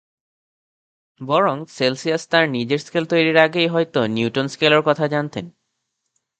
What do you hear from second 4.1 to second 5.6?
Newton স্কেলের কথা জানতেন।